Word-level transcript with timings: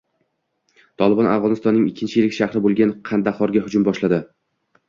«Tolibon» 1.01 1.29
Afg‘onistonning 1.33 1.85
ikkinchi 1.91 2.19
yirik 2.21 2.35
shahri 2.39 2.65
bo‘lgan 2.65 2.97
Qandahorga 3.11 3.67
hujum 3.67 3.87
boshladi 3.91 4.21